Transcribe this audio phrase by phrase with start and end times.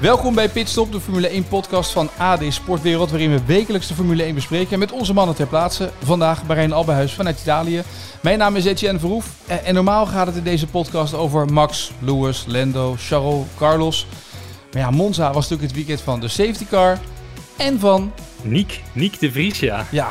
[0.00, 4.22] Welkom bij Pitstop, de Formule 1 podcast van AD Sportwereld, waarin we wekelijks de Formule
[4.22, 5.90] 1 bespreken met onze mannen ter plaatse.
[6.02, 7.82] Vandaag Barijn Albehuis vanuit Italië.
[8.22, 12.44] Mijn naam is Etienne Verhoef en normaal gaat het in deze podcast over Max, Lewis,
[12.46, 14.06] Lando, Charles, Carlos.
[14.72, 16.98] Maar ja, Monza was natuurlijk het weekend van de safety car
[17.56, 18.12] en van...
[18.42, 19.86] Niek, Niek de Vries, ja.
[19.90, 20.08] Ja,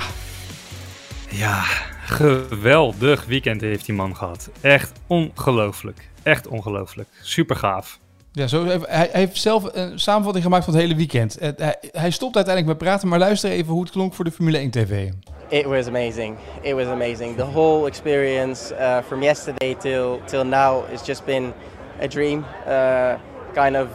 [1.30, 1.64] Ja,
[2.06, 4.50] geweldig weekend heeft die man gehad.
[4.62, 6.10] Echt ongelooflijk.
[6.24, 7.08] Echt ongelooflijk.
[7.22, 8.00] Super gaaf.
[8.34, 11.38] Ja zo, even- hij, heeft zelf een samenvatting gemaakt van het hele weekend.
[11.40, 14.58] Hij, hij stopt uiteindelijk met praten, maar luister even hoe het klonk voor de Formule
[14.58, 15.10] 1 TV.
[15.48, 16.38] It was amazing.
[16.62, 17.38] It was amazing.
[17.38, 21.54] The whole experience uh, from yesterday till till now has just been
[22.02, 22.46] a dream.
[22.68, 23.14] Uh,
[23.54, 23.88] kind of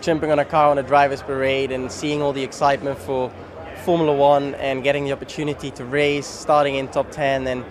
[0.00, 3.30] jumping on a car on a drivers' parade and seeing all the excitement for
[3.84, 7.64] Formula One and getting the opportunity to race, starting in top ten and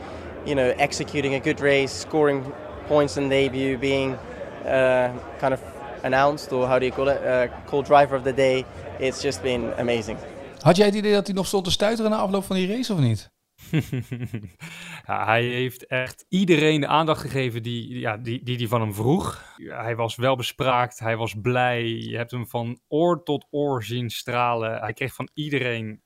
[0.45, 2.43] you know executing a good race, scoring
[2.87, 4.17] points in debut, being
[4.65, 5.59] uh, kind of
[6.03, 8.65] announced or how do you call it, uh, called driver of the day.
[8.99, 10.17] It's just been amazing.
[10.59, 12.93] Had jij het idee dat hij nog stond te stuiteren na afloop van die race
[12.93, 13.31] of niet?
[15.07, 18.93] ja, hij heeft echt iedereen de aandacht gegeven die, ja, die, die, die van hem
[18.93, 19.55] vroeg.
[19.57, 21.83] Hij was wel bespraakt, hij was blij.
[21.85, 24.79] Je hebt hem van oor tot oor zien stralen.
[24.79, 26.01] Hij kreeg van iedereen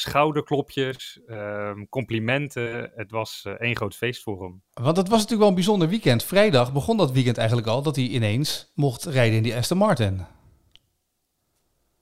[0.00, 2.90] schouderklopjes, ehm, complimenten.
[2.94, 4.62] Het was eh, één groot feest voor hem.
[4.72, 6.24] Want het was natuurlijk wel een bijzonder weekend.
[6.24, 10.26] Vrijdag begon dat weekend eigenlijk al dat hij ineens mocht rijden in die Aston Martin.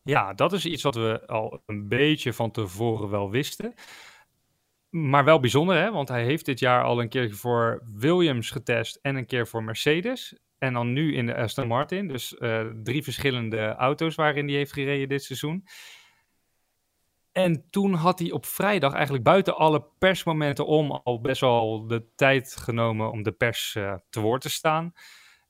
[0.02, 3.74] Ja, dat is iets wat we al een beetje van tevoren wel wisten.
[4.90, 5.90] Maar wel bijzonder, hè?
[5.90, 9.62] want hij heeft dit jaar al een keer voor Williams getest en een keer voor
[9.62, 10.38] Mercedes.
[10.58, 12.08] En dan nu in de Aston Martin.
[12.08, 15.64] Dus eh, drie verschillende auto's waarin hij heeft gereden dit seizoen.
[17.36, 22.06] En toen had hij op vrijdag eigenlijk buiten alle persmomenten om al best wel de
[22.14, 24.92] tijd genomen om de pers eh, te woord te staan.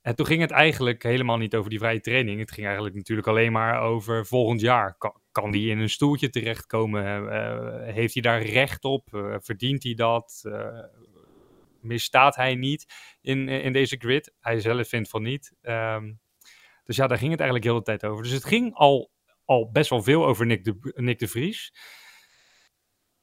[0.07, 2.39] En toen ging het eigenlijk helemaal niet over die vrije training.
[2.39, 4.97] Het ging eigenlijk natuurlijk alleen maar over volgend jaar.
[5.33, 7.31] Kan, die in een stoeltje terechtkomen?
[7.31, 9.15] Eh, heeft hij daar recht op?
[9.15, 10.41] Eh, verdient hij dat?
[10.43, 10.79] Eh,
[11.81, 12.87] misstaat hij niet
[13.21, 14.33] in, in deze grid?
[14.41, 15.53] Hij zelf vindt van niet.
[15.63, 16.13] Ehm,
[16.85, 18.23] dus ja, daar ging het eigenlijk heel de tijd over.
[18.23, 19.11] Dus het ging al,
[19.47, 21.73] al best wel veel over Nick de, Nick de Vries.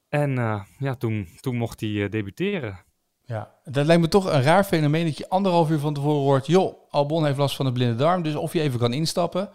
[0.09, 2.85] En eh, ja, toen, toen mocht hij eh, debuteren.
[3.25, 6.47] Ja, dat lijkt me toch een raar fenomeen dat je anderhalf uur van tevoren hoort...
[6.47, 9.49] joh, Albon heeft last van de blinde darm, dus of je even kan instappen...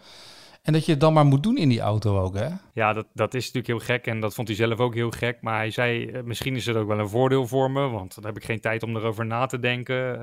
[0.61, 2.49] en dat je het dan maar moet doen in die auto ook, hè?
[2.73, 5.41] Ja, dat, dat is natuurlijk heel gek en dat vond hij zelf ook heel gek.
[5.41, 8.25] Maar hij zei, eh, misschien is het ook wel een voordeel voor me, want dan
[8.25, 10.19] heb ik geen tijd om erover na te denken.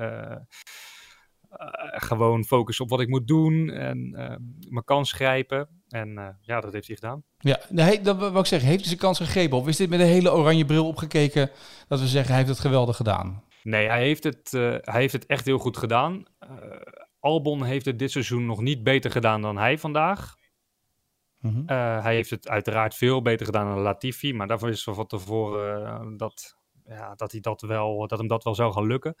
[1.91, 4.35] Gewoon focus op wat ik moet doen en eh,
[4.69, 5.67] mijn kans grijpen.
[5.87, 7.23] En eh, ja, dat heeft hij gedaan.
[7.37, 8.67] Ja, nee, dat wil ik zeggen.
[8.67, 9.57] Heeft hij zijn kans gegrepen?
[9.57, 11.49] Of is dit met een hele oranje bril opgekeken...
[11.87, 13.43] dat we zeggen, hij heeft het geweldig gedaan?
[13.63, 16.23] Nee, hij heeft het, eh, hij heeft het echt heel goed gedaan.
[16.39, 16.49] Eh,
[17.19, 20.35] Albon heeft het dit seizoen nog niet beter gedaan dan hij vandaag.
[21.39, 21.59] Mhm.
[21.65, 25.07] Eh, hij heeft het uiteraard veel beter gedaan dan Latifi, maar daarvoor is er van
[25.07, 29.15] tevoren eh, dat, ja, dat, hij dat, wel, dat hem dat wel zou gaan lukken.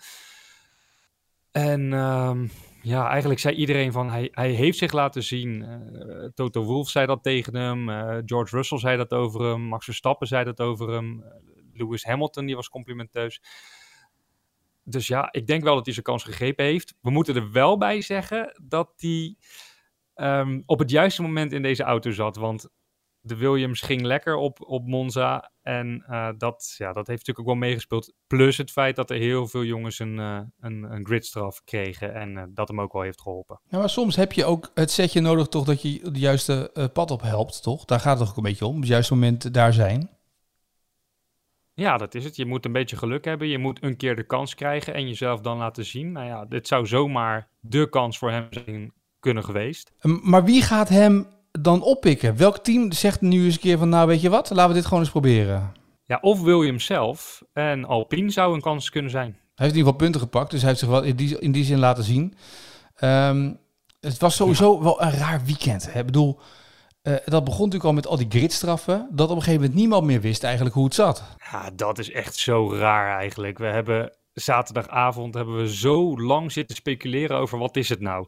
[1.51, 2.47] En ehm,
[2.81, 5.63] ja, eigenlijk zei iedereen van hij, hij heeft zich laten zien.
[5.63, 9.85] Eh, Toto Wolff zei dat tegen hem, eh, George Russell zei dat over hem, Max
[9.85, 11.29] Verstappen zei dat over hem, eh,
[11.73, 13.41] Lewis Hamilton die was complimenteus.
[14.83, 16.95] Dus ja, ik denk wel dat hij zijn kans gegrepen heeft.
[17.01, 19.35] We moeten er wel bij zeggen dat hij
[20.13, 22.35] ehm, op het juiste moment in deze auto zat.
[22.35, 22.69] Want
[23.27, 25.51] de Williams ging lekker op, op Monza.
[25.61, 28.13] En eh, dat, ja, dat heeft natuurlijk ook wel meegespeeld.
[28.27, 32.13] Plus het feit dat er heel veel jongens een, eh, een, een gridstraf kregen.
[32.13, 33.59] En eh, dat hem ook wel heeft geholpen.
[33.69, 37.11] Ja, maar soms heb je ook het setje nodig toch dat je de juiste pad
[37.11, 37.85] op helpt, toch?
[37.85, 40.09] Daar gaat het toch ook een beetje om, op het juiste moment daar zijn.
[41.73, 42.35] Ja, dat is het.
[42.35, 43.47] Je moet een beetje geluk hebben.
[43.47, 46.11] Je moet een keer de kans krijgen en jezelf dan laten zien.
[46.11, 49.91] Nou ja, dit zou zomaar de kans voor hem zijn kunnen geweest.
[50.01, 51.27] Um, Maar wie gaat hem
[51.63, 52.37] dan oppikken?
[52.37, 54.85] Welk team zegt nu eens een keer van, nou weet je wat, laten we dit
[54.85, 55.71] gewoon eens proberen.
[56.05, 59.29] Ja, of Williams zelf en Alpine zou een kans kunnen zijn.
[59.31, 61.51] Hij heeft in ieder geval punten gepakt, dus hij heeft zich wel in die, in
[61.51, 62.35] die zin laten zien.
[62.95, 63.53] Ehm,
[63.99, 65.91] het was sowieso wel een raar weekend.
[65.93, 65.99] hè.
[65.99, 66.39] Ik bedoel,
[67.01, 70.03] eh, dat begon natuurlijk al met al die gridstraffen, dat op een gegeven moment niemand
[70.05, 71.23] meer wist eigenlijk hoe het zat.
[71.51, 73.57] Ja, dat is echt zo raar eigenlijk.
[73.57, 78.27] We hebben zaterdagavond hebben we zo lang zitten speculeren over wat is het nou.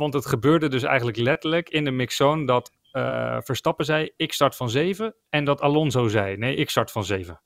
[0.00, 4.56] Want het gebeurde dus eigenlijk letterlijk in de mixzone dat uh, Verstappen zei, ik start
[4.56, 5.14] van 7.
[5.28, 7.42] En dat Alonso zei, nee, ik start van 7.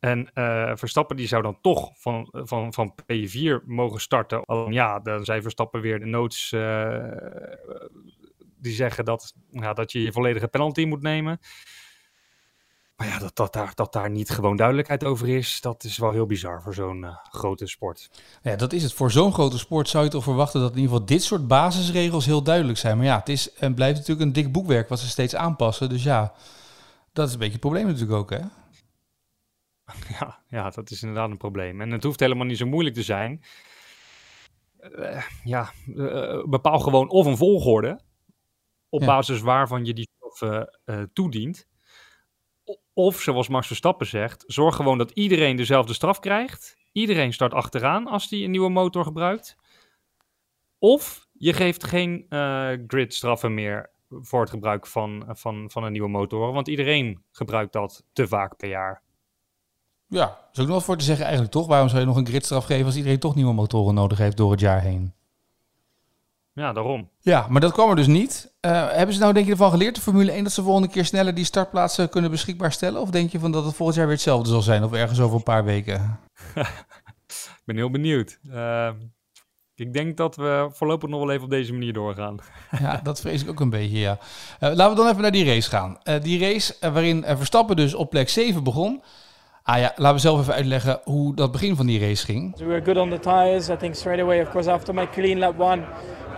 [0.00, 4.44] En uh, Verstappen die zou dan toch van, van, van P4 mogen starten.
[4.72, 7.04] Ja, dan zei Verstappen weer de notes uh,
[8.56, 11.38] die zeggen dat, ja, dat je je volledige penalty moet nemen.
[12.96, 16.10] Maar ja, dat, dat, daar, dat daar niet gewoon duidelijkheid over is, dat is wel
[16.10, 18.10] heel bizar voor zo'n uh, grote sport.
[18.42, 18.92] Ja, dat is het.
[18.92, 22.26] Voor zo'n grote sport zou je toch verwachten dat in ieder geval dit soort basisregels
[22.26, 22.96] heel duidelijk zijn.
[22.96, 25.88] Maar ja, het is en blijft natuurlijk een dik boekwerk wat ze steeds aanpassen.
[25.88, 26.32] Dus ja,
[27.12, 28.40] dat is een beetje het probleem natuurlijk ook, hè?
[30.18, 31.80] Ja, ja, dat is inderdaad een probleem.
[31.80, 33.44] En het hoeft helemaal niet zo moeilijk te zijn.
[34.80, 38.00] Uh, ja, uh, bepaal gewoon of een volgorde
[38.88, 39.06] op ja.
[39.06, 40.64] basis waarvan je die stof
[41.12, 41.66] toedient.
[42.94, 46.76] Of zoals Max Verstappen zegt, zorg gewoon dat iedereen dezelfde straf krijgt.
[46.92, 49.56] Iedereen start achteraan als hij een nieuwe motor gebruikt.
[50.78, 56.08] Of je geeft geen uh, gridstraffen meer voor het gebruik van, van, van een nieuwe
[56.08, 56.52] motor.
[56.52, 59.02] Want iedereen gebruikt dat te vaak per jaar.
[60.06, 61.66] Ja, is ook nog voor te zeggen eigenlijk toch?
[61.66, 64.50] Waarom zou je nog een gridstraf geven als iedereen toch nieuwe motoren nodig heeft door
[64.50, 65.14] het jaar heen?
[66.54, 67.10] Ja, daarom.
[67.20, 68.52] Ja, maar dat kwam er dus niet.
[68.60, 71.04] Uh, hebben ze nou denk je ervan geleerd, de Formule 1, dat ze volgende keer
[71.04, 73.00] sneller die startplaatsen kunnen beschikbaar stellen?
[73.00, 75.36] Of denk je van dat het volgend jaar weer hetzelfde zal zijn of ergens over
[75.36, 76.20] een paar weken?
[77.58, 78.38] ik ben heel benieuwd.
[78.44, 78.90] Uh,
[79.74, 82.38] ik denk dat we voorlopig nog wel even op deze manier doorgaan.
[82.80, 84.18] ja, dat vrees ik ook een beetje, ja.
[84.60, 85.98] Uh, laten we dan even naar die race gaan.
[86.22, 89.02] die race waarin Verstappen dus op plek 7 begon.
[89.66, 92.58] Ah ja, laten we zelf even uitleggen hoe dat begin van die race ging.
[92.58, 93.68] We were good on the tires.
[93.68, 95.82] I think straight away, of course, after my clean lap one,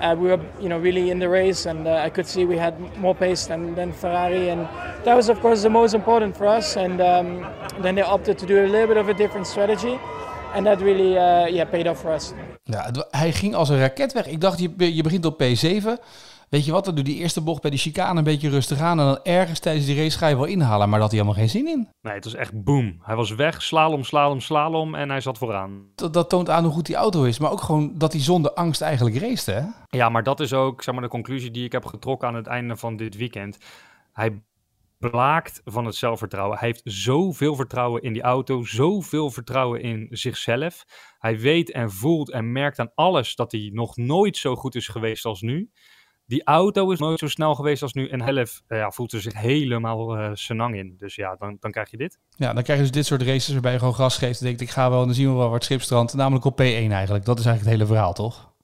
[0.00, 2.58] uh, we were, you know, really in the race, and uh, I could see we
[2.58, 4.68] had more pace than, than Ferrari, and
[5.04, 6.76] that was, of course, the most important for us.
[6.76, 7.46] And um,
[7.82, 9.98] then they opted to do a little bit of a different strategy,
[10.54, 12.32] and that really, uh, yeah, paid off for us.
[12.62, 14.26] Ja, hij ging als een raket weg.
[14.26, 16.02] Ik dacht, je, je begint op P7.
[16.48, 19.00] Weet je wat, dan doe die eerste bocht bij die chicane een beetje rustig aan.
[19.00, 20.88] En dan ergens tijdens die race ga je wel inhalen.
[20.88, 21.88] Maar dat had hij helemaal geen zin in.
[22.00, 22.98] Nee, het was echt boom.
[23.02, 25.90] Hij was weg, slalom, slalom, slalom en hij zat vooraan.
[25.94, 27.38] Dat, dat toont aan hoe goed die auto is.
[27.38, 29.62] Maar ook gewoon dat hij zonder angst eigenlijk race, hè?
[29.88, 32.46] Ja, maar dat is ook zeg maar, de conclusie die ik heb getrokken aan het
[32.46, 33.58] einde van dit weekend.
[34.12, 34.42] Hij
[34.98, 36.58] blaakt van het zelfvertrouwen.
[36.58, 40.84] Hij heeft zoveel vertrouwen in die auto, zoveel vertrouwen in zichzelf.
[41.18, 44.88] Hij weet en voelt en merkt aan alles dat hij nog nooit zo goed is
[44.88, 45.70] geweest als nu.
[46.26, 48.08] Die auto is nooit zo snel geweest als nu.
[48.08, 50.94] En Helf uh, ja, voelt er zich helemaal uh, senang in.
[50.98, 52.18] Dus ja, dan, dan krijg je dit.
[52.36, 54.40] Ja, dan krijg je dus dit soort races waarbij je gewoon gas geeft.
[54.40, 56.14] En denkt, ik ga wel, dan zien we wel wat schipstrand.
[56.14, 57.24] Namelijk op P1 eigenlijk.
[57.24, 58.54] Dat is eigenlijk het hele verhaal, toch?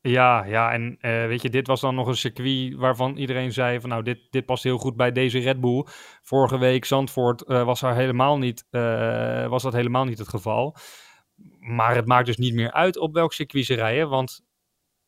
[0.00, 3.80] Ja, ja, en uh, weet je, dit was dan nog een circuit waarvan iedereen zei
[3.80, 5.86] van nou, dit, dit past heel goed bij deze Red Bull.
[6.22, 8.64] Vorige week Zandvoort was, er helemaal niet,
[9.48, 10.76] was dat helemaal niet het geval.
[11.58, 14.42] Maar het maakt dus niet meer uit op welk circuit ze rijden, want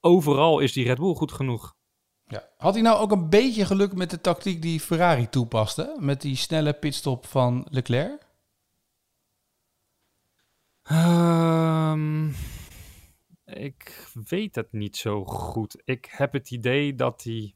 [0.02, 1.76] overal is die Red Bull goed genoeg.
[2.25, 2.49] Ja.
[2.56, 5.96] Had hij nou ook een beetje geluk met de tactiek die Ferrari toepaste?
[5.99, 8.31] Met die snelle pitstop van Leclerc?
[10.90, 12.34] Um,
[13.44, 15.82] ik weet het niet zo goed.
[15.84, 17.55] Ik heb het idee dat hij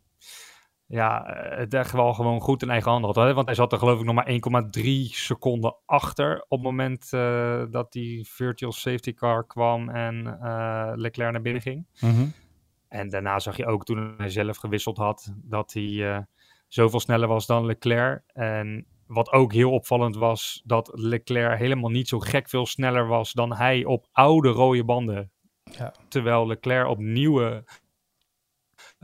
[0.86, 3.24] ja, het echt wel gewoon goed in eigen handen had.
[3.24, 3.34] Hè?
[3.34, 4.30] Want hij zat er geloof ik nog maar
[4.76, 10.92] 1,3 seconden achter op het moment uh, dat die virtual safety car kwam en uh,
[10.94, 11.86] Leclerc naar binnen ging.
[12.00, 12.32] Mm -hmm.
[12.88, 16.18] En daarna zag je ook toen hij zelf gewisseld had, dat hij uh,
[16.68, 18.22] zoveel sneller was dan Leclerc.
[18.32, 23.32] En wat ook heel opvallend was, dat Leclerc helemaal niet zo gek veel sneller was
[23.32, 25.30] dan hij op oude rode banden.
[25.64, 25.92] Ja.
[26.08, 27.64] Terwijl Leclerc op nieuwe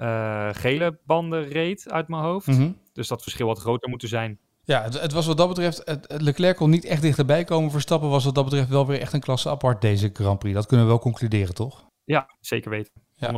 [0.02, 2.46] uh, gele banden reed uit mijn hoofd.
[2.46, 2.78] Mm -hmm.
[2.92, 4.38] Dus dat verschil had groter moeten zijn.
[4.64, 7.70] Ja, het, het was wat dat betreft, het, het Leclerc kon niet echt dichterbij komen.
[7.70, 10.54] Verstappen was wat dat betreft wel weer echt een klasse apart deze Grand Prix.
[10.54, 11.84] Dat kunnen we wel concluderen, toch?
[12.04, 12.92] Ja, zeker weten.
[12.94, 12.98] 100%.
[13.18, 13.30] Ja.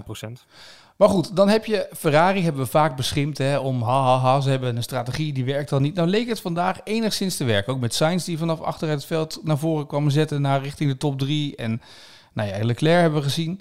[0.97, 4.41] Maar goed, dan heb je Ferrari, hebben we vaak beschimpt hè, om ha, ha, ha,
[4.41, 5.95] ze hebben een strategie die werkt dan niet.
[5.95, 7.73] Nou leek het vandaag enigszins te werken.
[7.73, 10.97] Ook met Sainz die vanaf achteruit het veld naar voren kwam zetten naar richting de
[10.97, 11.57] top 3.
[11.57, 11.83] En
[12.33, 13.61] nou ja, Leclerc hebben we gezien.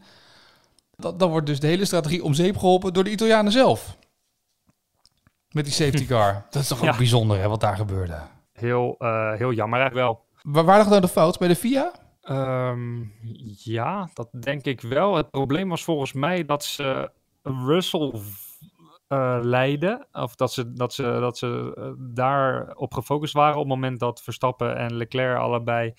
[1.04, 3.98] Dat, dan wordt dus de hele strategie om zeep geholpen door de Italianen zelf.
[5.50, 6.46] Met die safety car.
[6.50, 6.98] Dat is toch ook Ja.
[6.98, 8.18] bijzonder hè, wat daar gebeurde.
[8.54, 10.26] Heel, eh, heel jammer eigenlijk wel.
[10.54, 11.40] Waar, waar lag nou de fout?
[11.40, 11.92] Bij de FIA?
[12.22, 13.02] Ehm,
[13.64, 15.16] ja, dat denk ik wel.
[15.16, 17.12] Het probleem was volgens mij dat ze
[17.44, 18.14] Russell
[19.08, 20.08] eh leidden.
[20.12, 24.22] Of dat ze, dat ze, dat ze eh, daarop gefocust waren op het moment dat
[24.22, 25.94] Verstappen en Leclerc allebei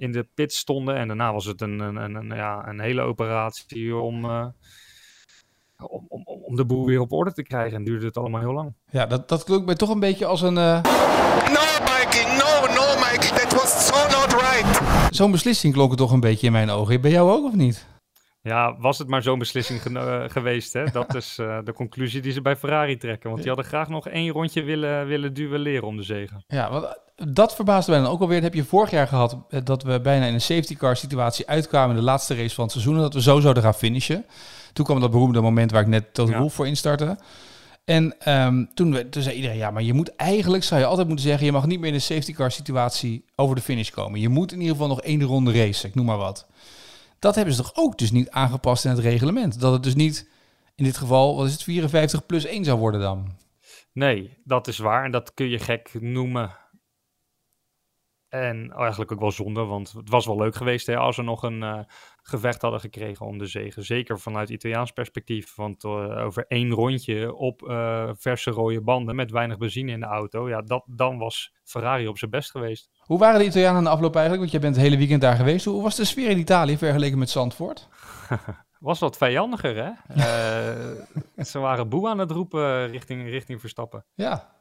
[0.00, 0.96] in de pit stonden.
[0.96, 4.46] En daarna was het een, een, een, een, ja, een hele operatie om, eh,
[5.76, 7.76] om, om, om de boel weer op orde te krijgen.
[7.76, 8.74] En duurde het allemaal heel lang.
[8.90, 10.58] Ja, dat, dat klinkt mij toch een beetje als een...
[10.58, 10.82] eh,
[11.56, 13.26] No, Mikey, no, no, Mike.
[13.34, 14.80] That was so not right.
[15.14, 17.00] Zo'n beslissing klonk het toch een beetje in mijn ogen.
[17.00, 17.86] Bij jou ook of niet?
[18.42, 20.84] Ja, was het maar zo'n beslissing eh, geweest, hè?
[20.92, 23.28] Dat is eh, de conclusie die ze bij Ferrari trekken.
[23.30, 26.44] Want die hadden graag nog één rondje willen, willen duelleren om de zegen.
[26.46, 26.90] Ja, want eh,
[27.32, 28.40] dat verbaasde mij dan ook alweer.
[28.40, 31.46] Dat heb je vorig jaar gehad, eh, dat we bijna in een safety car situatie
[31.48, 32.94] uitkwamen in de laatste race van het seizoen.
[32.94, 34.24] En dat we zo zouden gaan finishen.
[34.72, 36.38] Toen kwam dat beroemde moment waar ik net Toto Ja.
[36.38, 37.18] Wolff voor instartte.
[37.84, 41.06] En ehm, toen, we- toen zei iedereen, ja, maar je moet eigenlijk, zou je altijd
[41.06, 44.20] moeten zeggen, je mag niet meer in een safety car situatie over de finish komen.
[44.20, 46.46] Je moet in ieder geval nog één ronde racen, ik noem maar wat.
[47.20, 49.60] Dat hebben ze toch ook dus niet aangepast in het reglement?
[49.60, 50.28] Dat het dus niet,
[50.74, 53.36] in dit geval, wat is het, 54 plus 1 zou worden dan?
[53.92, 55.04] Nee, dat is waar.
[55.04, 56.56] En dat kun je gek noemen.
[58.30, 61.42] En eigenlijk ook wel zonde, want het was wel leuk geweest hè, als we nog
[61.42, 61.78] een eh,
[62.22, 63.84] gevecht hadden gekregen om de zegen.
[63.84, 65.54] Zeker vanuit Italiaans perspectief.
[65.54, 65.90] Want eh,
[66.24, 70.48] over één rondje op eh, verse rode banden met weinig benzine in de auto.
[70.48, 72.90] Ja, dat, dan was Ferrari op zijn best geweest.
[72.98, 74.40] Hoe waren de Italianen in de afloop eigenlijk?
[74.40, 75.64] Want jij bent het hele weekend daar geweest.
[75.64, 77.88] Hoe was de sfeer in Italië vergeleken met Zandvoort?
[78.80, 79.90] Was wat vijandiger, hè?
[81.44, 84.04] Ze waren boe aan het roepen richting, richting Verstappen.
[84.14, 84.59] Ja.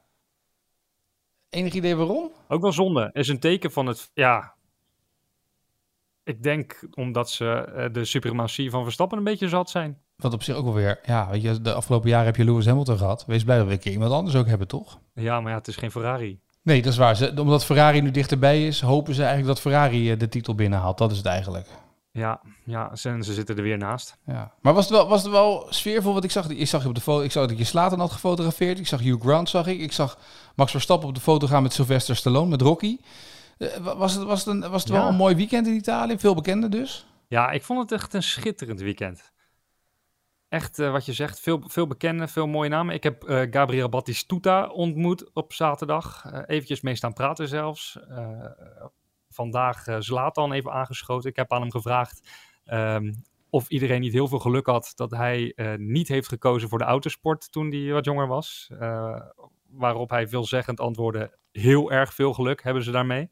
[1.50, 2.32] Enig idee waarom?
[2.48, 3.10] Ook wel zonde.
[3.14, 4.12] Is een teken van het.
[4.14, 4.54] Ja.
[6.24, 9.98] Ik denk omdat ze eh, de suprematie van Verstappen een beetje zat zijn.
[10.16, 11.00] Wat op zich ook wel weer...
[11.04, 13.26] Ja, weet je, de afgelopen jaren heb je Lewis Hamilton gehad.
[13.26, 15.00] Wees blij dat we een keer iemand anders ook hebben, toch?
[15.14, 16.40] Ja, maar ja, het is geen Ferrari.
[16.64, 17.16] Nee, dat is waar.
[17.16, 20.98] Ze, omdat Ferrari nu dichterbij is, hopen ze eigenlijk dat Ferrari eh, de titel binnenhaalt.
[20.98, 21.68] Dat is het eigenlijk.
[22.20, 24.18] Ja, ja ze, en ze zitten er weer naast.
[24.26, 24.54] Ja.
[24.62, 26.12] Maar was het, wel, was het wel sfeervol?
[26.14, 28.12] Want ik zag, ik zag je op de foto, ik zag dat je Slaten had
[28.12, 28.80] gefotografeerd.
[28.80, 29.80] Ik zag Hugh Grant, zag ik.
[29.80, 30.18] Ik zag
[30.56, 32.98] Max Verstappen op de foto gaan met Sylvester Stallone, met Rocky.
[33.58, 36.20] Eh, wa- was het, was het, een, was het wel een mooi weekend in Italië?
[36.20, 37.08] Veel bekenden dus?
[37.28, 39.32] Ja, ik vond het echt een schitterend weekend.
[40.50, 42.96] Echt, eh, wat je zegt, veel, veel bekende, veel mooie namen.
[42.96, 46.26] Ik heb eh, Gabriel Battistuta ontmoet op zaterdag.
[46.26, 48.00] Eh eventjes mee staan praten zelfs.
[49.40, 51.30] Vandaag eh Zlatan even aangeschoten.
[51.30, 52.30] Ik heb aan hem gevraagd
[52.66, 53.14] ehm,
[53.50, 56.84] of iedereen niet heel veel geluk had dat hij eh, niet heeft gekozen voor de
[56.84, 58.72] autosport toen hij wat jonger was.
[58.80, 59.22] Eh,
[59.70, 63.32] waarop hij veelzeggend antwoordde, heel erg veel geluk hebben ze daarmee.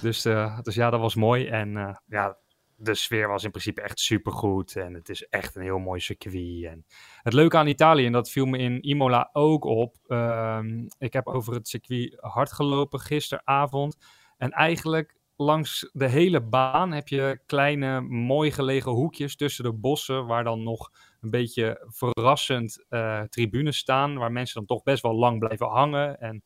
[0.00, 0.22] Dus,
[0.62, 1.46] dus ja, dat was mooi.
[1.46, 2.36] En ja,
[2.76, 4.76] de sfeer was in principe echt supergoed.
[4.76, 6.64] En het is echt een heel mooi circuit.
[6.64, 6.84] En
[7.22, 9.96] het leuke aan Italië, en dat viel me in Imola ook op.
[10.06, 13.96] ehm, ik heb over het circuit hard gelopen gisteravond.
[14.36, 20.26] En eigenlijk langs de hele baan heb je kleine, mooi gelegen hoekjes tussen de bossen.
[20.26, 20.90] Waar dan nog
[21.20, 24.14] een beetje verrassend eh, tribunes staan.
[24.18, 26.20] Waar mensen dan toch best wel lang blijven hangen.
[26.20, 26.42] En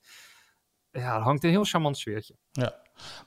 [0.90, 2.36] ja, er hangt een heel charmant sfeertje.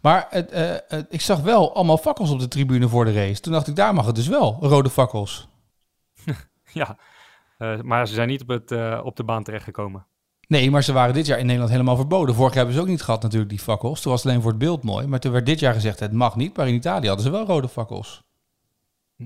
[0.02, 3.42] Maar het, eh, het- ik zag wel allemaal fakkels op de tribune voor de race.
[3.42, 5.48] Toen dacht ik, daar mag het dus wel, rode fakkels.
[6.74, 6.98] Ja,
[7.58, 8.72] eh, maar ze zijn niet op, het,
[9.04, 10.08] op de baan terechtgekomen.
[10.54, 12.36] Nee, maar ze waren dit jaar in Nederland helemaal verboden.
[12.36, 14.02] Vorig jaar hebben ze ook niet gehad natuurlijk, die fakkels.
[14.02, 15.08] Toen was het alleen voor het beeld mooi.
[15.08, 16.58] Maar toen werd dit jaar gezegd, het mag niet.
[16.58, 18.24] Maar in Italië hadden ze wel rode fakkels.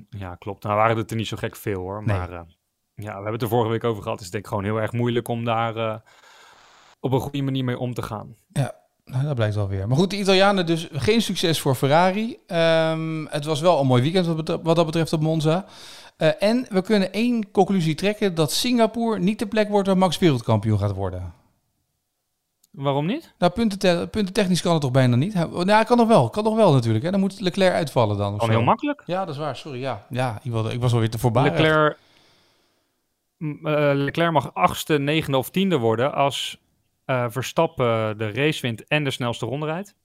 [0.10, 0.64] Ja, klopt.
[0.64, 2.04] Nou waren het er niet zo gek veel hoor.
[2.06, 2.18] Nee.
[2.18, 2.42] Maar eh,
[2.96, 4.18] ja, we hebben het er vorige week over gehad.
[4.18, 5.96] Het is denk ik gewoon heel erg moeilijk om daar eh,
[7.00, 8.36] op een goede manier mee om te gaan.
[9.08, 9.88] Nou, dat blijkt wel weer.
[9.88, 12.38] Maar goed, de Italianen dus geen succes voor Ferrari.
[12.48, 14.26] Ehm, het was wel een mooi weekend
[14.64, 15.66] wat, dat betreft op Monza.
[16.18, 18.36] Eh, en we kunnen één conclusie trekken.
[18.36, 21.34] Dat Singapore niet de plek wordt waar Max wereldkampioen gaat worden.
[22.72, 23.34] Waarom niet?
[23.38, 25.34] Nou, punten puntentechnisch kan het toch bijna niet?
[25.34, 26.30] Nou, kan nog wel.
[26.30, 27.04] Kan nog wel natuurlijk.
[27.04, 27.12] Hè?
[27.12, 28.40] Dan moet Leclerc uitvallen dan.
[28.40, 29.04] of heel makkelijk.
[29.06, 29.56] Ja, dat is waar.
[29.56, 29.80] Sorry.
[29.80, 31.44] Ja, ja ik, wilde, ik was alweer te voorbij.
[31.44, 31.98] Leclerc,
[33.40, 36.60] eh, Leclerc mag achtste, negende of tiende worden als
[37.08, 39.96] eh, Verstappen de race wint en de snelste ronde rijdt.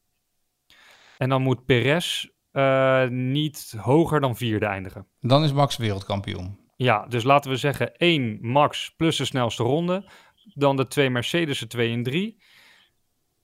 [1.18, 5.06] En dan moet Perez eh, niet hoger dan vierde eindigen.
[5.20, 6.58] Dan is Max wereldkampioen.
[6.76, 10.10] Ja, dus laten we zeggen 1 Max plus de snelste ronde.
[10.54, 12.42] Dan de twee Mercedes 2 en 3.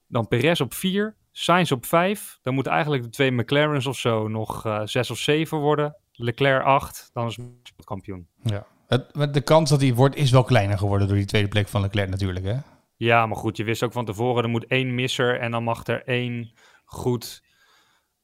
[0.06, 1.16] Dan Perez op 4.
[1.32, 2.38] Sainz op 5.
[2.42, 5.96] Dan moeten eigenlijk de twee McLaren's of zo nog eh 6 of 7 worden.
[6.12, 7.10] Leclerc 8.
[7.12, 8.28] Dan is Max kampioen.
[8.42, 8.66] Ja.
[8.86, 11.80] Het, de kans dat hij wordt is wel kleiner geworden door die tweede plek van
[11.80, 12.44] Leclerc natuurlijk.
[12.44, 12.56] Hè?
[12.98, 15.86] Ja, maar goed, je wist ook van tevoren, er moet één misser en dan mag
[15.86, 16.52] er één
[16.84, 17.42] goed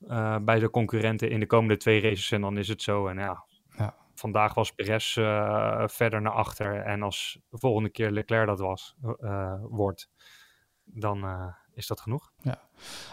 [0.09, 3.07] eh, bij de concurrenten in de komende twee races en dan is het zo.
[3.07, 3.45] En ja,
[3.77, 3.95] Ja.
[4.15, 8.95] vandaag was Perez eh, verder naar achter en als de volgende keer Leclerc dat was,
[9.21, 10.09] eh, wordt,
[10.85, 11.25] dan
[11.75, 12.33] is dat genoeg.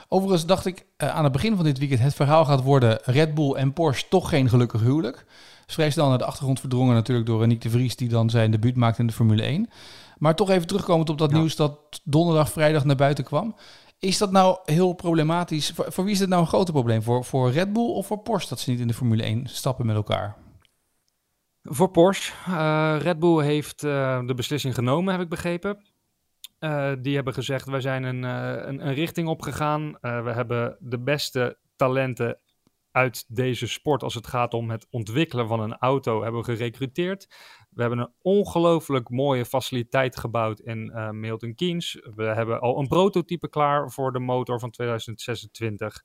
[0.08, 3.54] Overigens dacht ik aan het begin van dit weekend het verhaal gaat worden Red Bull
[3.54, 5.26] en Porsche toch geen gelukkig huwelijk.
[5.68, 8.76] Vrij snel naar de achtergrond verdrongen natuurlijk door Nick de Vries die dan zijn debuut
[8.76, 9.70] maakte in de Formule 1.
[10.22, 11.38] Maar toch even terugkomend op dat Ja.
[11.38, 13.56] nieuws dat donderdag, vrijdag naar buiten kwam.
[14.00, 15.72] Is dat nou heel problematisch?
[15.72, 17.02] Voor, voor wie is dit nou een groter probleem?
[17.02, 19.86] Voor, voor Red Bull of voor Porsche dat ze niet in de Formule 1 stappen
[19.86, 20.36] met elkaar?
[21.64, 25.84] Voor Porsche, eh, Red Bull heeft eh, de beslissing genomen, heb ik begrepen.
[26.60, 29.92] Eh, die hebben gezegd, wij zijn een, een, een richting opgegaan.
[30.02, 32.40] We hebben de beste talenten
[32.92, 37.28] uit deze sport als het gaat om het ontwikkelen van een auto hebben we gerecruiteerd.
[37.70, 42.02] We hebben een ongelooflijk mooie faciliteit gebouwd in uh, Milton Keynes.
[42.16, 46.04] We hebben al een prototype klaar voor de motor van 2026.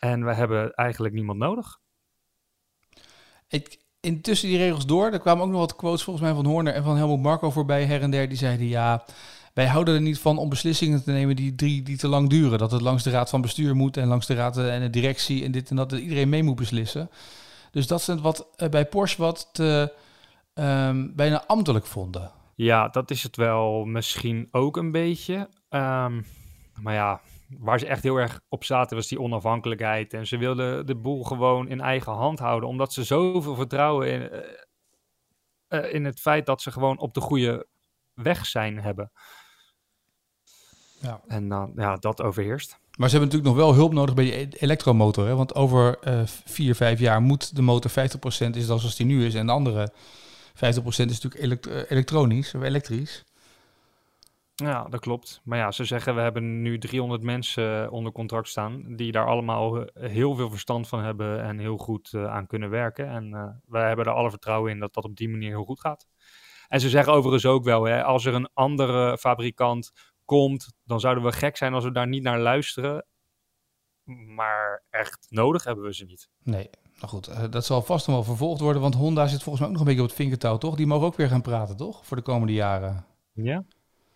[0.00, 1.78] En we hebben eigenlijk niemand nodig.
[3.48, 6.74] Ik, intussen die regels door, er kwamen ook nog wat quotes volgens mij van Horner
[6.74, 8.28] en van Helmut Marco voorbij her en der.
[8.28, 9.04] Die zeiden ja,
[9.54, 12.58] wij houden er niet van om beslissingen te nemen die, die, die te lang duren.
[12.58, 15.44] Dat het langs de raad van bestuur moet en langs de raad en de directie
[15.44, 15.90] en dit en dat.
[15.90, 17.10] Dat iedereen mee moet beslissen.
[17.70, 19.94] Dus dat is wat uh, bij Porsche wat te,
[20.54, 22.30] um, bijna ambtelijk vonden.
[22.54, 25.48] Ja, dat is het wel misschien ook een beetje.
[25.70, 26.26] Um,
[26.80, 27.20] maar ja,
[27.58, 30.12] waar ze echt heel erg op zaten was die onafhankelijkheid.
[30.14, 32.68] En ze wilden de boel gewoon in eigen hand houden.
[32.68, 34.44] Omdat ze zoveel vertrouwen in,
[35.68, 37.66] uh, in het feit dat ze gewoon op de goede
[38.14, 39.10] weg zijn hebben.
[41.00, 41.20] Ja.
[41.26, 42.78] En dan, ja, dat overheerst.
[42.98, 45.26] Maar ze hebben natuurlijk nog wel hulp nodig bij die elektromotor.
[45.26, 45.36] Hè?
[45.36, 47.94] Want over uh, vier, vijf jaar moet de motor 50%
[48.50, 49.34] is dan zoals die nu is.
[49.34, 49.92] En de andere
[50.54, 53.24] 50% is natuurlijk elekt elektronisch of elektrisch.
[54.64, 55.40] Ja, dat klopt.
[55.44, 58.96] Maar ja, ze zeggen we hebben nu 300 mensen onder contract staan.
[58.96, 63.08] Die daar allemaal heel veel verstand van hebben en heel goed uh, aan kunnen werken.
[63.08, 65.80] En uh, wij hebben er alle vertrouwen in dat dat op die manier heel goed
[65.80, 66.06] gaat.
[66.68, 69.92] En ze zeggen overigens ook wel, hè, als er een andere fabrikant
[70.28, 73.06] komt, dan zouden we gek zijn als we daar niet naar luisteren.
[74.34, 76.28] Maar echt nodig hebben we ze niet.
[76.42, 79.58] Nee, nou goed, uh, dat zal vast nog wel vervolgd worden, want Honda zit volgens
[79.58, 80.76] mij ook nog een beetje op het vinkertouw, toch?
[80.76, 82.06] Die mogen ook weer gaan praten, toch?
[82.06, 83.04] Voor de komende jaren.
[83.32, 83.64] Ja,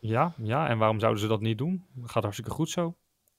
[0.01, 0.69] ja, ja.
[0.69, 1.87] En waarom zouden ze dat niet doen?
[1.95, 2.95] Dat gaat hartstikke goed zo.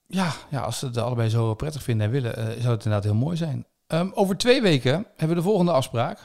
[0.07, 3.03] Ja, ja als ze het allebei zo prettig vinden en willen, uh, zou het inderdaad
[3.03, 3.65] heel mooi zijn.
[3.87, 6.19] Um, over twee weken hebben we de volgende afspraak.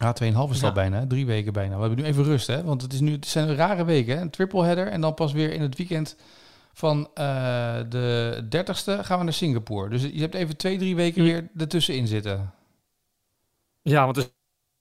[0.00, 1.74] Ja, 2,5 is al bijna, drie weken bijna.
[1.74, 2.62] We hebben nu even rust, hè?
[2.62, 4.20] Want het, is nu, het zijn rare weken, hè?
[4.20, 6.16] Een triple header en dan pas weer in het weekend
[6.72, 9.88] van uh, de 30ste gaan we naar Singapore.
[9.88, 12.52] Dus je hebt even twee, drie weken weer ertussenin zitten.
[13.82, 14.28] Ja, want er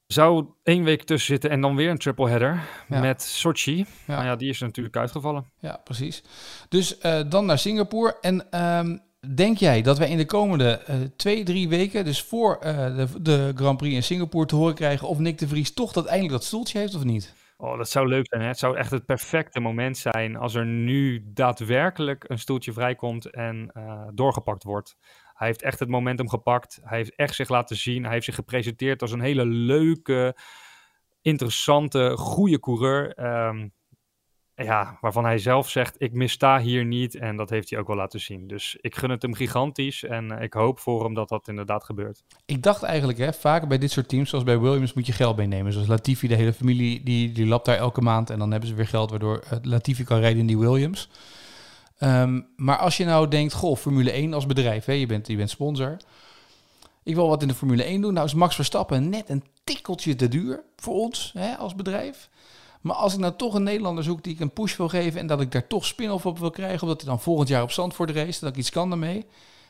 [0.07, 2.99] zou één week tussen zitten en dan weer een triple header ja.
[2.99, 3.77] met Sochi.
[3.77, 3.85] Ja.
[4.13, 5.45] Nou ja, die is natuurlijk uitgevallen.
[5.59, 6.23] Ja, precies.
[6.69, 8.61] Dus uh, dan naar Singapore en...
[8.61, 12.95] Um, Denk jij dat wij in de komende uh, twee, drie weken, dus voor uh,
[12.95, 16.05] de, de, Grand Prix in Singapore, te horen krijgen of Nick de Vries toch dat
[16.05, 17.35] eindelijk dat stoeltje heeft of niet?
[17.57, 18.41] Oh, dat zou leuk zijn.
[18.41, 18.47] Hè?
[18.47, 23.71] Het zou echt het perfecte moment zijn als er nu daadwerkelijk een stoeltje vrijkomt en
[23.77, 24.97] uh, doorgepakt wordt.
[25.33, 26.79] Hij heeft echt het momentum gepakt.
[26.83, 28.03] Hij heeft echt zich laten zien.
[28.03, 30.37] Hij heeft zich gepresenteerd als een hele leuke,
[31.21, 33.25] interessante, goede coureur.
[33.47, 33.73] Um,
[34.55, 37.15] ja, waarvan hij zelf zegt: Ik missta hier niet.
[37.15, 38.47] En dat heeft hij ook wel laten zien.
[38.47, 40.03] Dus ik gun het hem gigantisch.
[40.03, 42.23] En uh, ik hoop voor hem dat dat inderdaad gebeurt.
[42.45, 45.37] Ik dacht eigenlijk, hè, vaker bij dit soort teams, zoals bij Williams, moet je geld
[45.37, 45.73] meenemen.
[45.73, 48.29] Zoals Latifi, de hele familie, die, die lapt daar elke maand.
[48.29, 51.09] En dan hebben ze weer geld waardoor uh, Latifi kan rijden in die Williams.
[51.99, 55.35] Um, maar als je nou denkt: Goh, Formule 1 als bedrijf, hè, je, bent, je
[55.35, 55.97] bent sponsor.
[57.03, 58.13] Ik wil wat in de Formule 1 doen.
[58.13, 62.29] Nou is Max Verstappen net een tikkeltje te duur voor ons hè, als bedrijf.
[62.83, 65.27] Maar als ik nou toch een Nederlander zoek die ik een push wil geven en
[65.27, 68.09] dat ik daar toch spin-off op wil krijgen, omdat hij dan volgend jaar op Zandvoort
[68.09, 69.25] race, dat ik iets kan daarmee,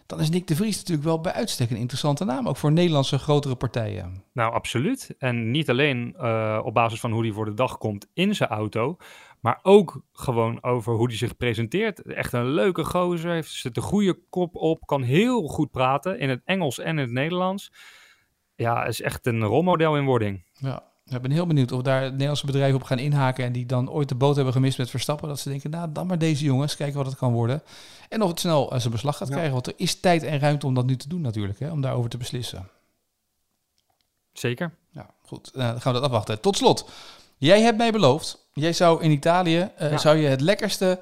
[0.05, 3.17] dan is Nick de Vries natuurlijk wel bij uitstek een interessante naam, ook voor Nederlandse
[3.17, 4.23] grotere partijen.
[4.33, 5.15] Nou, absoluut.
[5.17, 8.49] En niet alleen uh, op basis van hoe hij voor de dag komt in zijn
[8.49, 8.97] auto,
[9.39, 12.01] maar ook gewoon over hoe hij zich presenteert.
[12.01, 16.29] Echt een leuke gozer, heeft zit een goede kop op, kan heel goed praten in
[16.29, 17.73] het Engels en in het Nederlands.
[18.55, 20.43] Ja, is echt een rolmodel in wording.
[20.53, 23.89] Ja, ik ben heel benieuwd of daar Nederlandse bedrijven op gaan inhaken en die dan
[23.89, 25.27] ooit de boot hebben gemist met Verstappen.
[25.27, 27.63] Dat ze denken, nou dan maar deze jongens, kijken wat het kan worden.
[28.09, 29.33] En of het snel uh, zijn beslag gaat ja.
[29.33, 31.81] krijgen, want er is tijd en ruimte om dat nu te doen natuurlijk, hè, om
[31.81, 32.69] daarover te beslissen.
[34.33, 34.71] Zeker.
[34.91, 35.51] Ja, goed.
[35.55, 36.41] Uh, dan gaan we dat afwachten.
[36.41, 36.89] Tot slot,
[37.37, 39.97] jij hebt mij beloofd, jij zou in Italië, uh, ja.
[39.97, 41.01] zou je het lekkerste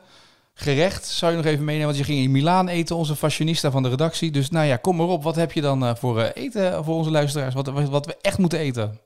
[0.53, 3.83] gerecht, zou je nog even meenemen, want je ging in Milaan eten, onze fashionista van
[3.83, 4.31] de redactie.
[4.31, 7.53] Dus nou ja, kom maar op, wat heb je dan voor eten voor onze luisteraars,
[7.53, 8.99] wat, wat we echt moeten eten?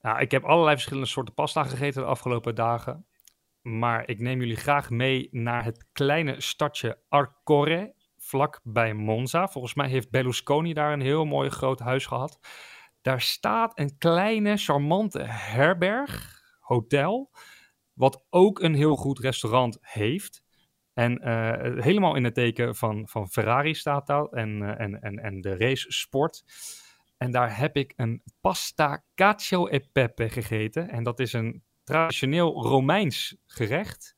[0.00, 3.06] Nou, ik heb allerlei verschillende soorten pasta gegeten de afgelopen dagen.
[3.62, 9.48] Maar ik neem jullie graag mee naar het kleine stadje Arcore, vlak bij Monza.
[9.48, 12.38] Volgens mij heeft Berlusconi daar een heel mooi groot huis gehad.
[13.00, 17.30] Daar staat een kleine, charmante herberg, hotel,
[17.92, 20.42] wat ook een heel goed restaurant heeft.
[20.92, 25.18] En uh, helemaal in het teken van, van Ferrari staat dat en, uh, en, en,
[25.18, 26.44] en de race sport.
[27.20, 30.88] En daar heb ik een pasta cacio e pepe gegeten.
[30.88, 34.16] En dat is een traditioneel Romeins gerecht.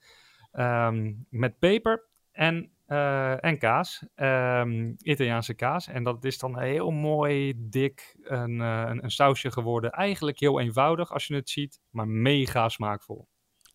[0.53, 4.05] Um, met peper en, uh, en kaas.
[4.17, 5.87] Um, Italiaanse kaas.
[5.87, 9.91] En dat is dan heel mooi dik een, uh, een, een, sausje geworden.
[9.91, 13.29] Eigenlijk heel eenvoudig als je het ziet, maar mega smaakvol.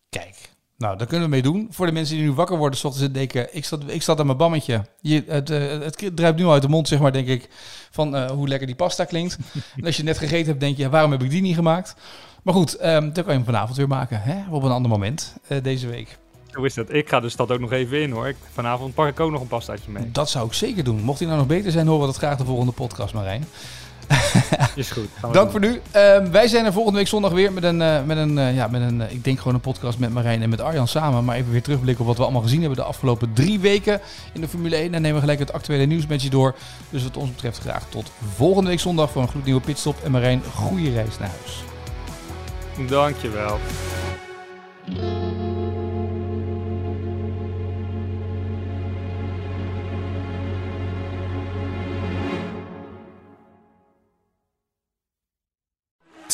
[0.08, 0.36] Kijk,
[0.78, 1.68] Nou, daar kunnen we mee doen.
[1.70, 4.20] Voor de mensen die nu wakker worden, s ochtends en denken, ik zat, ik zat
[4.20, 4.84] aan mijn bammetje.
[5.00, 7.48] Je, het, uh, het druipt nu uit de mond, zeg maar, denk ik,
[7.90, 9.38] van uh, hoe lekker die pasta klinkt.
[9.76, 11.94] en als je net gegeten hebt, denk je, waarom heb ik die niet gemaakt?
[12.42, 14.42] Maar goed, um, dan kan je hem vanavond weer maken, hè?
[14.50, 16.18] op een ander moment uh, deze week.
[16.52, 16.92] Hoe is dat?
[16.92, 18.28] Ik ga de stad ook nog even in hoor.
[18.28, 20.10] Ik, vanavond pak ik ook nog een pastaatje mee.
[20.10, 21.00] Dat zou ik zeker doen.
[21.00, 23.44] Mocht hij nou nog beter zijn, horen we dat graag de volgende podcast, Marijn.
[24.74, 25.08] Is goed.
[25.20, 25.50] Dank doen.
[25.50, 25.68] voor nu.
[25.68, 28.66] Uh, wij zijn er volgende week zondag weer met een, uh, met een, uh, ja,
[28.66, 31.24] met een ik denk gewoon een podcast met Marijn en met Arjan samen.
[31.24, 34.00] Maar even weer terugblikken op wat we allemaal gezien hebben de afgelopen drie weken
[34.32, 34.94] in de Formule 1.
[34.94, 36.54] En nemen we gelijk het actuele nieuws met je door.
[36.90, 39.96] Dus wat ons betreft graag tot volgende week zondag voor een gloednieuwe pitstop.
[40.04, 41.62] En Marijn, goede reis naar huis.
[42.88, 43.58] Dankjewel.